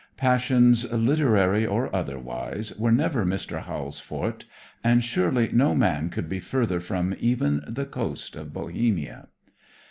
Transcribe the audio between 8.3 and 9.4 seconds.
of Bohemia.